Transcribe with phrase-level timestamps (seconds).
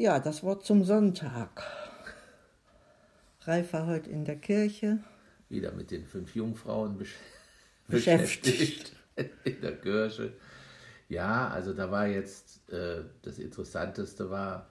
[0.00, 1.64] Ja, das Wort zum Sonntag.
[3.40, 5.00] Ralf war heute in der Kirche.
[5.48, 7.16] Wieder mit den fünf Jungfrauen besch
[7.88, 8.92] beschäftigt.
[9.44, 10.34] in der Kirche.
[11.08, 14.70] Ja, also da war jetzt äh, das Interessanteste war,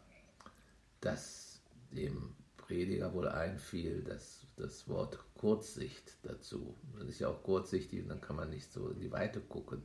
[1.01, 1.59] dass
[1.91, 6.73] dem Prediger wohl einfiel, dass das Wort Kurzsicht dazu.
[6.97, 9.83] Man ist ja auch kurzsichtig und dann kann man nicht so in die Weite gucken.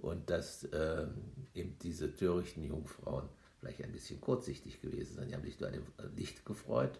[0.00, 1.06] Und dass äh,
[1.54, 3.30] eben diese törichten Jungfrauen
[3.66, 5.30] vielleicht ein bisschen kurzsichtig gewesen sind.
[5.30, 6.98] Die haben sich nur an dem Licht gefreut,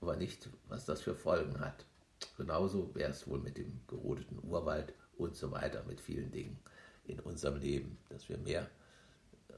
[0.00, 1.84] aber nicht, was das für Folgen hat.
[2.36, 6.58] Genauso wäre es wohl mit dem gerodeten Urwald und so weiter, mit vielen Dingen
[7.04, 8.68] in unserem Leben, dass wir mehr
[9.48, 9.52] äh,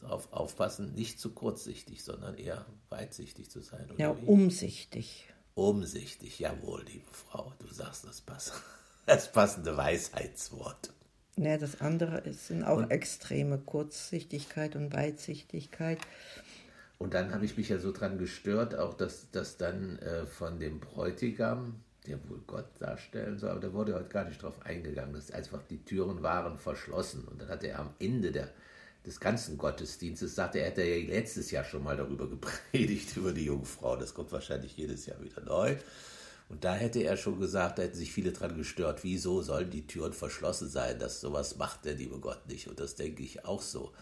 [0.00, 3.88] darauf aufpassen, nicht zu kurzsichtig, sondern eher weitsichtig zu sein.
[3.96, 4.26] ja, wie?
[4.26, 5.32] umsichtig.
[5.54, 8.52] Umsichtig, jawohl, liebe Frau, du sagst das, pass
[9.06, 10.92] das passende Weisheitswort.
[11.38, 15.98] Ja, das andere sind auch und, extreme Kurzsichtigkeit und Weitsichtigkeit.
[16.98, 20.58] Und dann habe ich mich ja so dran gestört, auch dass, dass dann äh, von
[20.58, 21.74] dem Bräutigam,
[22.06, 25.62] der wohl Gott darstellen soll, aber da wurde heute gar nicht drauf eingegangen, dass einfach
[25.68, 27.24] die Türen waren verschlossen.
[27.24, 28.48] Und dann hat er am Ende der,
[29.04, 33.44] des ganzen Gottesdienstes, sagte er, hätte ja letztes Jahr schon mal darüber gepredigt, über die
[33.44, 33.96] Jungfrau.
[33.96, 35.76] Das kommt wahrscheinlich jedes Jahr wieder neu.
[36.48, 39.86] Und da hätte er schon gesagt, da hätten sich viele dran gestört, wieso sollen die
[39.86, 40.98] Türen verschlossen sein?
[40.98, 42.68] Das sowas macht der liebe Gott nicht.
[42.68, 43.92] Und das denke ich auch so,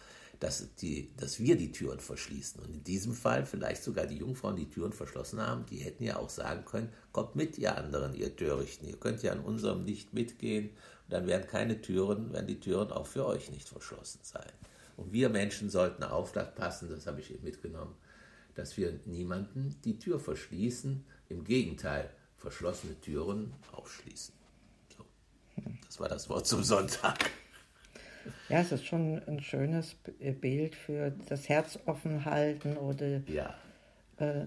[0.40, 2.60] dass, die, dass wir die Türen verschließen.
[2.60, 6.16] Und in diesem Fall vielleicht sogar die Jungfrauen die Türen verschlossen haben, die hätten ja
[6.16, 10.12] auch sagen können, kommt mit, ihr anderen, ihr Törichten, ihr könnt ja an unserem Licht
[10.12, 10.68] mitgehen.
[10.68, 14.52] Und dann werden keine Türen, werden die Türen auch für euch nicht verschlossen sein.
[14.96, 17.94] Und wir Menschen sollten aufpassen, das habe ich eben mitgenommen,
[18.54, 21.04] dass wir niemanden die Tür verschließen.
[21.28, 22.10] Im Gegenteil,
[22.44, 24.34] verschlossene Türen aufschließen.
[24.94, 25.04] So.
[25.86, 27.30] Das war das Wort zum Sonntag.
[28.50, 33.54] Ja, es ist schon ein schönes äh, Bild für das Herz offen halten oder ja.
[34.18, 34.44] äh,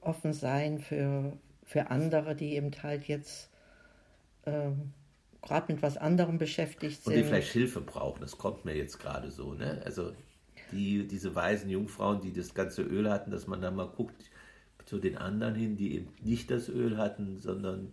[0.00, 3.50] offen sein für, für andere, die eben halt jetzt
[4.44, 4.70] äh,
[5.42, 7.12] gerade mit was anderem beschäftigt sind.
[7.12, 9.54] Und die vielleicht Hilfe brauchen, das kommt mir jetzt gerade so.
[9.54, 9.82] Ne?
[9.84, 10.12] Also
[10.70, 14.30] die, diese weisen Jungfrauen, die das ganze Öl hatten, dass man da mal guckt,
[14.84, 17.92] zu den anderen hin, die eben nicht das Öl hatten, sondern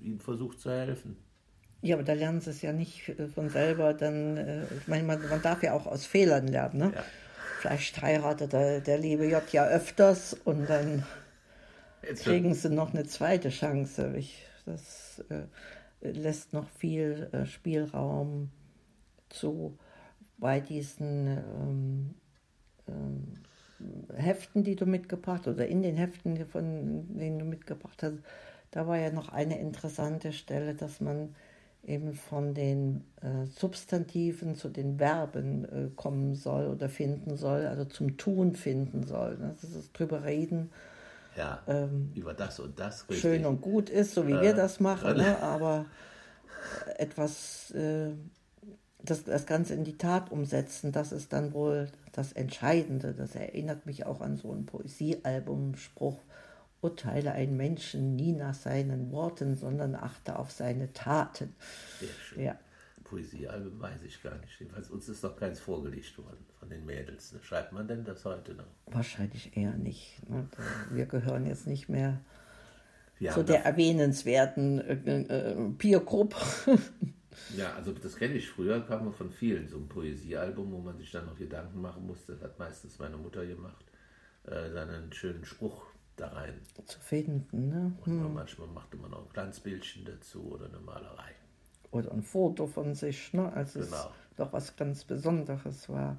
[0.00, 1.16] ihnen versucht zu helfen.
[1.82, 3.94] Ja, aber da lernen sie es ja nicht äh, von selber.
[3.94, 6.78] Dann, äh, ich meine, man, man darf ja auch aus Fehlern lernen.
[6.78, 6.92] Ne?
[6.94, 7.04] Ja.
[7.60, 11.04] Vielleicht heiratet der, der liebe J ja öfters und dann
[12.02, 14.14] Jetzt kriegen sie noch eine zweite Chance.
[14.16, 15.46] Ich, das äh,
[16.00, 18.50] lässt noch viel äh, Spielraum
[19.28, 19.78] zu
[20.38, 22.14] bei diesen ähm,
[22.88, 23.32] ähm,
[24.14, 28.16] Heften, die du mitgebracht hast, oder in den Heften, von denen du mitgebracht hast,
[28.70, 31.34] da war ja noch eine interessante Stelle, dass man
[31.84, 37.84] eben von den äh, Substantiven zu den Verben äh, kommen soll oder finden soll, also
[37.84, 39.38] zum Tun finden soll.
[39.38, 39.54] Ne?
[39.60, 40.70] Das ist drüber reden.
[41.36, 43.08] Ja, ähm, über das und das.
[43.08, 43.20] Richtig.
[43.20, 45.40] Schön und gut ist, so wie äh, wir das machen, ne?
[45.40, 45.86] aber
[46.96, 48.10] etwas äh,
[49.10, 53.14] das, das Ganze in die Tat umsetzen, das ist dann wohl das Entscheidende.
[53.14, 56.20] Das erinnert mich auch an so einen Poesiealbumspruch.
[56.82, 61.54] Urteile einen Menschen nie nach seinen Worten, sondern achte auf seine Taten.
[61.98, 62.42] Sehr schön.
[62.44, 62.58] Ja.
[63.04, 64.58] Poesiealbum weiß ich gar nicht.
[64.58, 67.34] Jedenfalls uns ist doch keins vorgelegt worden von den Mädels.
[67.42, 68.66] Schreibt man denn das heute noch?
[68.86, 70.28] Wahrscheinlich eher nicht.
[70.28, 70.48] Ne?
[70.90, 72.20] Wir gehören jetzt nicht mehr
[73.32, 76.34] zu der erwähnenswerten äh, äh, Peer Group.
[77.56, 80.96] Ja, also das kenne ich früher, kam man von vielen, so ein Poesiealbum, wo man
[80.96, 83.84] sich dann noch Gedanken machen musste, das hat meistens meine Mutter gemacht,
[84.44, 85.86] äh, dann einen schönen Spruch
[86.16, 87.68] da rein zu finden.
[87.68, 87.92] Ne?
[88.04, 88.34] Und hm.
[88.34, 91.32] manchmal machte man auch ein Glanzbildchen dazu oder eine Malerei.
[91.90, 93.52] Oder ein Foto von sich, ne?
[93.52, 93.86] als genau.
[93.86, 96.16] es doch was ganz Besonderes war.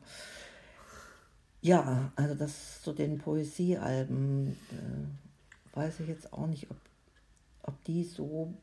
[1.61, 6.77] Ja, also das zu den Poesiealben äh, weiß ich jetzt auch nicht, ob,
[7.63, 8.53] ob die so,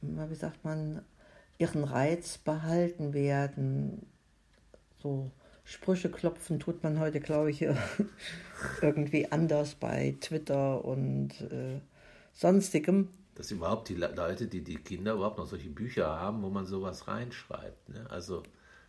[0.00, 1.02] wie sagt man,
[1.58, 4.06] ihren Reiz behalten werden.
[5.02, 5.30] So
[5.64, 7.62] Sprüche klopfen tut man heute, glaube ich,
[8.82, 11.80] irgendwie anders bei Twitter und äh,
[12.32, 13.08] sonstigem.
[13.34, 17.08] Dass überhaupt die Leute, die die Kinder überhaupt noch solche Bücher haben, wo man sowas
[17.08, 17.88] reinschreibt.
[17.88, 18.06] Ne?
[18.10, 18.42] Also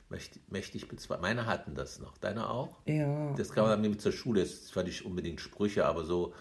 [0.09, 1.21] mächtig, bezweifelt.
[1.21, 2.17] Meine hatten das noch.
[2.17, 2.77] Deine auch?
[2.85, 3.33] Ja.
[3.33, 4.41] Das kann man mit zur Schule.
[4.41, 6.33] Das ist zwar nicht unbedingt Sprüche, aber so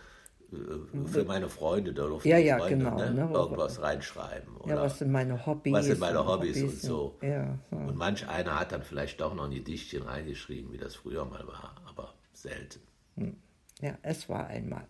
[1.07, 4.57] für meine Freunde, da durfte ja, ja, Freunde, genau, ne, ne, irgendwas reinschreiben.
[4.59, 5.73] Oder ja, was sind meine Hobbys?
[5.73, 7.19] Was sind meine Hobbys, Hobbys und so.
[7.23, 7.59] Ja, ja.
[7.71, 11.47] Und manch einer hat dann vielleicht doch noch ein Gedichtchen reingeschrieben, wie das früher mal
[11.47, 12.81] war, aber selten.
[13.17, 13.37] Hm.
[13.81, 14.87] Ja, es war einmal.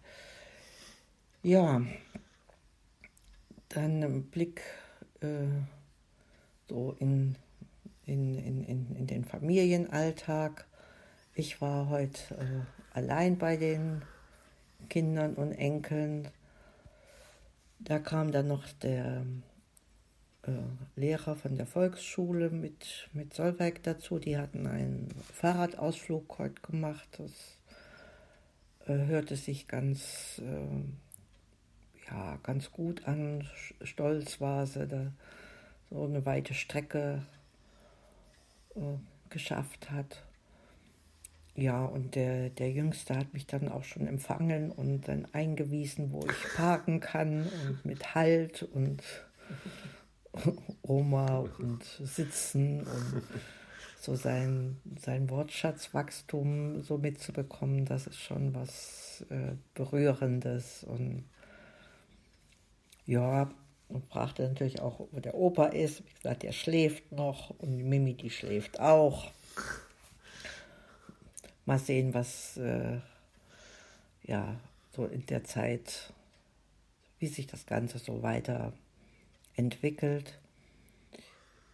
[1.43, 1.83] Ja,
[3.69, 4.63] dann ein Blick
[5.21, 5.47] äh,
[6.69, 7.37] so in,
[8.07, 10.67] in, in, in, in den Familienalltag
[11.35, 14.03] Ich war heute äh, allein bei den
[14.89, 16.29] Kindern und Enkeln.
[17.79, 19.25] Da kam dann noch der
[20.47, 20.53] äh,
[20.97, 24.19] Lehrer von der Volksschule mit, mit Solveig dazu.
[24.19, 27.09] Die hatten einen Fahrradausflug heute gemacht.
[27.19, 27.59] Das
[28.87, 33.49] äh, hörte sich ganz, äh, ja, ganz gut an.
[33.83, 35.13] Stolz war sie, da
[35.91, 37.23] so eine weite Strecke
[38.75, 38.81] äh,
[39.31, 40.25] geschafft hat.
[41.57, 46.27] Ja, und der, der Jüngste hat mich dann auch schon empfangen und dann eingewiesen, wo
[46.27, 49.03] ich parken kann und mit Halt und
[50.83, 53.23] Oma und Sitzen und
[54.01, 61.25] so sein, sein Wortschatzwachstum so mitzubekommen, das ist schon was äh, Berührendes und
[63.07, 63.51] ja,
[63.89, 66.05] und fragte natürlich auch, wo der Opa ist.
[66.05, 69.31] Wie gesagt, der schläft noch und Mimi, die schläft auch
[71.67, 72.99] mal sehen, was äh,
[74.25, 74.59] ja
[74.93, 76.13] so in der Zeit,
[77.19, 78.73] wie sich das Ganze so weiter
[79.57, 80.39] entwickelt.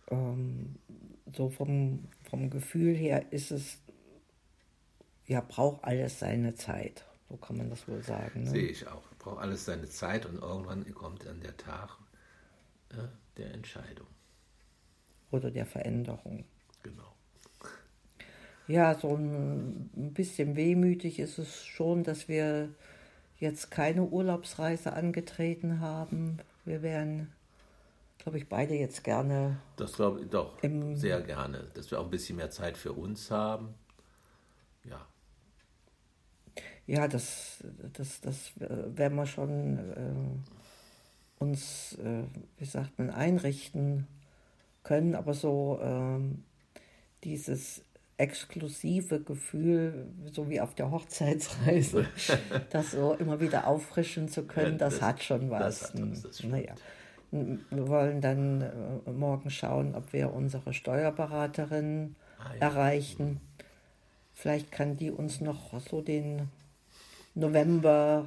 [0.08, 0.76] Ähm,
[1.32, 3.78] so vom, vom Gefühl her ist es,
[5.26, 7.04] ja, braucht alles seine Zeit.
[7.28, 8.44] So kann man das wohl sagen.
[8.44, 8.50] Ne?
[8.50, 9.02] Sehe ich auch.
[9.18, 11.90] Braucht alles seine Zeit und irgendwann kommt dann der Tag
[12.90, 13.06] äh,
[13.36, 14.06] der Entscheidung.
[15.30, 16.44] Oder der Veränderung.
[16.82, 17.14] Genau
[18.70, 22.68] ja, so ein bisschen wehmütig ist es schon, dass wir
[23.38, 26.38] jetzt keine Urlaubsreise angetreten haben.
[26.64, 27.32] Wir wären,
[28.18, 29.58] glaube ich, beide jetzt gerne.
[29.76, 30.58] Das glaube ich doch,
[30.94, 31.66] sehr gerne.
[31.74, 33.74] Dass wir auch ein bisschen mehr Zeit für uns haben.
[34.84, 35.04] Ja.
[36.86, 42.22] Ja, das, das, das werden wir schon äh, uns, äh,
[42.58, 44.06] wie sagt man, einrichten
[44.82, 45.14] können.
[45.14, 46.20] Aber so äh,
[47.24, 47.82] dieses
[48.20, 52.06] exklusive Gefühl, so wie auf der Hochzeitsreise,
[52.70, 55.92] das so immer wieder auffrischen zu können, das, das hat schon was.
[55.92, 56.74] Das hat das naja.
[57.32, 58.62] Wir wollen dann
[59.06, 62.60] äh, morgen schauen, ob wir unsere Steuerberaterin ah, ja.
[62.60, 63.40] erreichen.
[64.34, 66.48] Vielleicht kann die uns noch so den
[67.34, 68.26] November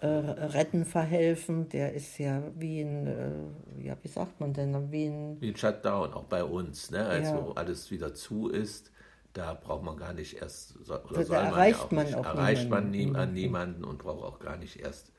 [0.00, 1.68] äh, retten verhelfen.
[1.68, 5.56] Der ist ja wie ein, äh, ja, wie sagt man denn, wie ein, wie ein
[5.56, 7.06] Shutdown, auch bei uns, ne?
[7.06, 7.44] als ja.
[7.44, 8.90] wo alles wieder zu ist.
[9.32, 12.68] Da braucht man gar nicht erst, oder da soll erreicht man, ja auch man erreicht
[12.68, 15.12] man nie, an niemanden und braucht auch gar nicht erst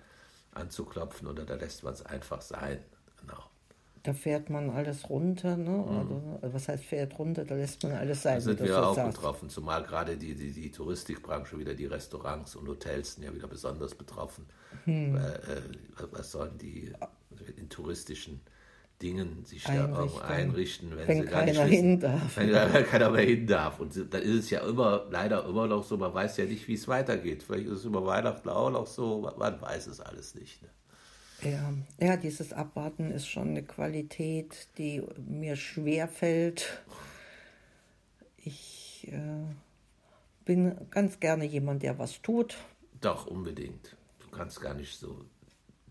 [0.53, 2.79] anzuklopfen oder da lässt man es einfach sein.
[3.21, 3.41] Genau.
[4.03, 5.69] Da fährt man alles runter, ne?
[5.69, 6.37] Mhm.
[6.41, 7.45] Also, was heißt fährt runter?
[7.45, 8.35] Da lässt man alles sein.
[8.35, 9.17] Da sind wir auch sagst.
[9.17, 13.47] betroffen, zumal gerade die, die, die Touristikbranche wieder, die Restaurants und Hotels sind ja wieder
[13.47, 14.45] besonders betroffen.
[14.85, 15.17] Hm.
[15.17, 15.21] Äh,
[16.11, 16.91] was sollen die
[17.57, 18.41] in touristischen
[19.01, 19.93] Dingen sich einrichten.
[19.93, 22.37] da irgendwo einrichten, wenn, wenn sie keiner wissen, hin darf.
[22.37, 23.79] Wenn keiner mehr hin darf.
[23.79, 26.75] Und dann ist es ja immer, leider immer noch so, man weiß ja nicht, wie
[26.75, 27.43] es weitergeht.
[27.43, 30.61] Vielleicht ist es über Weihnachten auch noch so, man weiß es alles nicht.
[30.61, 30.69] Ne?
[31.43, 36.83] Ja, ja, dieses Abwarten ist schon eine Qualität, die mir schwer fällt.
[38.37, 39.53] Ich äh,
[40.45, 42.57] bin ganz gerne jemand, der was tut.
[42.99, 43.95] Doch, unbedingt.
[44.19, 45.25] Du kannst gar nicht so.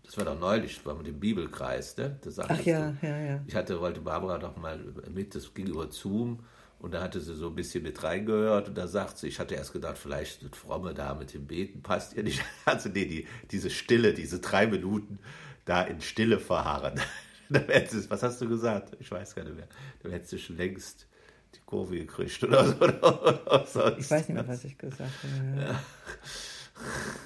[0.03, 2.17] Das war doch neulich, war mit dem Bibelkreis, ne?
[2.21, 3.07] Das Ach ja, du.
[3.07, 3.43] ja, ja.
[3.47, 4.77] Ich hatte, wollte Barbara doch mal
[5.09, 6.39] mit, das ging über Zoom
[6.81, 9.53] und da hatte sie so ein bisschen mit reingehört und da sagt sie, ich hatte
[9.53, 12.43] erst gedacht, vielleicht das Fromme da mit dem Beten passt ihr nicht.
[12.65, 15.19] Also nee, die, diese Stille, diese drei Minuten
[15.65, 16.99] da in Stille verharren.
[17.49, 18.97] was hast du gesagt?
[18.99, 19.67] Ich weiß gar nicht mehr.
[20.01, 21.05] Da hättest du schon längst
[21.53, 22.75] die Kurve gekriegt oder so.
[22.81, 23.99] Oder sonst.
[23.99, 25.61] Ich weiß nicht mehr, was ich gesagt habe.
[25.61, 25.79] Ja.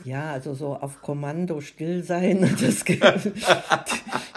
[0.03, 2.83] Ja, also so auf Kommando still sein, das,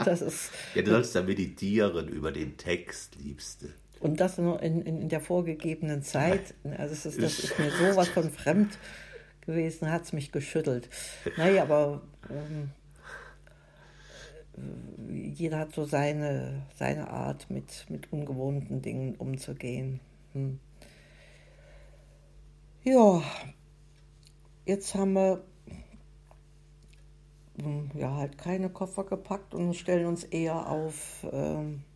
[0.05, 0.51] das ist.
[0.77, 3.75] Ja, du sollst da meditieren über den Text, Liebste.
[4.01, 6.55] Und das nur in, in, in der vorgegebenen Zeit.
[6.77, 8.79] Also das ist, das ist mir sowas von fremd
[9.41, 10.89] gewesen, hat es mich geschüttelt.
[11.37, 12.71] Naja, aber ähm,
[15.09, 20.01] jeder hat so seine, seine Art, mit, mit ungewohnten Dingen umzugehen.
[20.33, 20.59] Hm.
[22.85, 23.23] Ja,
[24.67, 25.43] jetzt haben wir
[27.61, 31.88] hm, ja halt keine Koffer gepackt und stellen uns eher auf ähm, äh,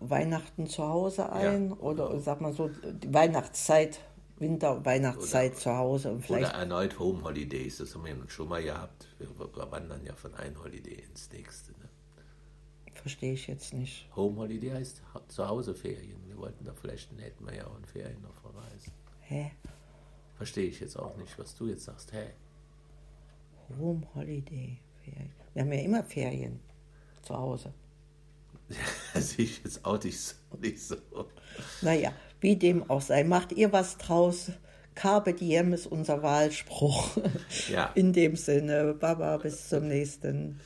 [0.00, 1.76] Weihnachten zu Hause ein ja.
[1.76, 2.70] oder sag mal so
[3.06, 4.00] Weihnachtszeit,
[4.38, 8.48] Winter, Weihnachtszeit oder, zu Hause und vielleicht oder erneut Home Holidays, das haben wir schon
[8.48, 9.06] mal gehabt.
[9.18, 9.28] Wir
[9.70, 11.72] wandern ja von einem Holiday ins nächste.
[11.72, 11.88] Ne?
[12.94, 14.08] Verstehe ich jetzt nicht.
[14.16, 16.18] Home Holiday heißt zu Hause Ferien.
[16.26, 18.92] Wir wollten da vielleicht, hätten wir ja auch in Ferien noch verreisen.
[19.20, 19.52] Hä?
[20.36, 22.12] Verstehe ich jetzt auch nicht, was du jetzt sagst.
[22.12, 22.30] Hä?
[23.78, 25.32] Home Holiday Ferien.
[25.54, 26.60] Wir haben ja immer Ferien
[27.22, 27.72] zu Hause.
[29.14, 30.34] Sehe ich jetzt auch nicht so.
[30.60, 30.96] Nicht so.
[31.82, 33.24] Naja, Wie dem auch sei.
[33.24, 34.52] Macht ihr was draus?
[34.94, 37.16] Carpe diem ist unser Wahlspruch.
[37.70, 37.90] Ja.
[37.94, 38.94] In dem Sinne.
[38.94, 40.60] Baba, bis zum nächsten.